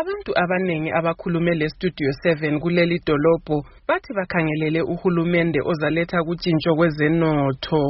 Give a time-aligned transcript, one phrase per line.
[0.00, 7.82] abantu abaningi abakhulume le-studio 7 kuleli dolobho bathi bakhangelele uhulumende ozaletha kutshintsho kwezenotho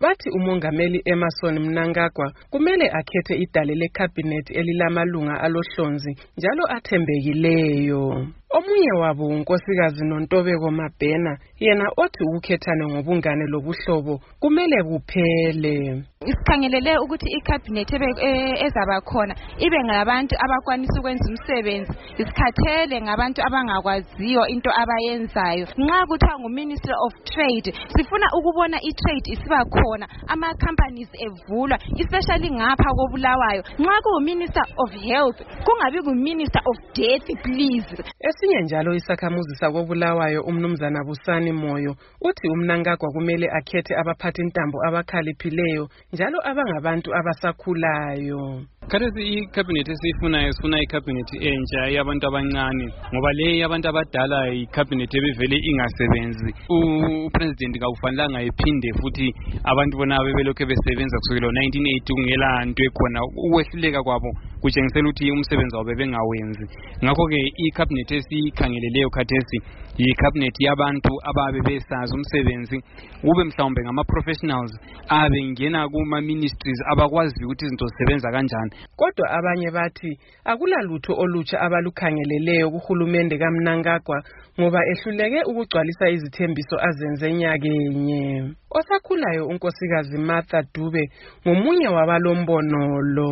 [0.00, 8.04] bathi umongameli emerson mnangagwa kumele akhethe idale lekhabhinethi elilamalunga alohlonzi njalo athembekileyo
[8.50, 16.02] Omunye wabo unkosikazi Nontobeko Mabhena yena othi ukukhethane ngobungane lobuhlobo kumele kuphele.
[16.24, 24.70] Isikhangelele ukuthi ikhabinethi e, ezaba khona ibe ngabantu abakwanisa ukwenza umsebenzi isikhathele ngabantu abangakwaziyo into
[24.72, 25.68] abayenzayo.
[25.78, 33.62] Nxa kuthiwa nguMinistry of Trade sifuna ukubona itrade isiba khona ama-companies evulwa especially ngapha kobulawayo.
[33.78, 37.94] Nxa kuwu-Minister of Health kungabi ngu-Minister of Death please.
[38.40, 41.92] Esinye njalo isakhamuzi sakoBulawayo uMnumzana Busani Moyo
[42.28, 48.42] uthi umnankagwa kumele akhethe abaphathi ntambo abakhaliphileyo njalo abangabantu abasakhulayo.
[48.90, 56.48] Khathesi ikhabinethi esiyifunayo sifuna ikhabinethi entsha yabantu abancane ngoba le yabantu abadala ikhabinethi ebevele ingasebenzi.
[56.76, 59.28] Upresident kawufanelanga iphinde futhi
[59.70, 65.92] abantu bona bebelokhu besebenza kusukela 1980 kungela nto ekhona ukwehluleka kwabo kutshengisela ukuthi umsebenzi wabo
[65.94, 66.64] bengawenzi
[67.04, 69.58] ngakho-ke ikhabinethi esiyikhangeleleyo khathesi
[70.02, 72.76] yikhabinethi yabantu ababe besazi umsebenzi
[73.22, 74.72] kube mhlawumbe ngama-professionals
[75.08, 80.10] abengena kuma-ministries abakwaziyo ukuthi izinto zisebenza kanjani kodwa abanye bathi
[80.44, 84.18] akulalutho olutsha abalukhangeleleyo kuhulumende kamnankagwa
[84.58, 91.04] ngoba ehluleke ukugcwalisa izithembiso azenze nyakenye osakhulayo unkosikazi martha dube
[91.46, 92.80] ngomunye wabalombono
[93.16, 93.30] lo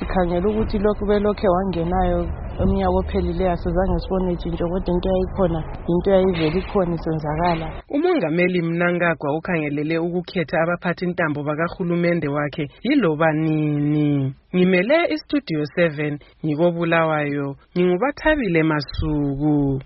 [0.00, 2.26] sikhangela ukuthi lokhu belokhu wangenayo
[2.62, 9.98] umnyaka ophelileyo asizange sibone tshintsho kodwa into yayikhona yinto yayivele ikhona isenzakala umongameli mnankagwa ukhangelele
[9.98, 19.80] ukukhetha abaphathintambo bakahulumende wakhe yiloba nini ngimele istudio 7 ngikobulawayo ngingubathabile masuku